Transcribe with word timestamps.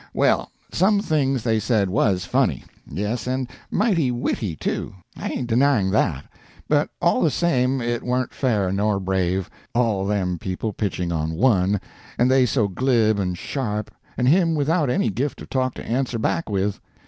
Well, 0.15 0.49
some 0.71 0.99
things 1.01 1.43
they 1.43 1.59
said 1.59 1.87
was 1.87 2.25
funny,—yes, 2.25 3.27
and 3.27 3.47
mighty 3.69 4.09
witty 4.09 4.55
too, 4.55 4.95
I 5.15 5.29
ain't 5.29 5.45
denying 5.47 5.91
that,—but 5.91 6.89
all 6.99 7.21
the 7.21 7.29
same 7.29 7.81
it 7.81 8.01
warn't 8.01 8.33
fair 8.33 8.71
nor 8.71 8.99
brave, 8.99 9.47
all 9.75 10.07
them 10.07 10.39
people 10.39 10.73
pitching 10.73 11.11
on 11.11 11.33
one, 11.35 11.79
and 12.17 12.31
they 12.31 12.47
so 12.47 12.67
glib 12.67 13.19
and 13.19 13.37
sharp, 13.37 13.91
and 14.17 14.27
him 14.27 14.55
without 14.55 14.89
any 14.89 15.11
gift 15.11 15.39
of 15.43 15.51
talk 15.51 15.75
to 15.75 15.85
answer 15.85 16.17
back 16.17 16.49
with. 16.49 16.81